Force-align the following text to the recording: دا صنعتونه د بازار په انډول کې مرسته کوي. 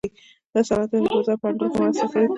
دا 0.53 0.59
صنعتونه 0.67 1.03
د 1.05 1.07
بازار 1.15 1.37
په 1.41 1.45
انډول 1.49 1.69
کې 1.73 1.77
مرسته 1.81 2.05
کوي. 2.11 2.27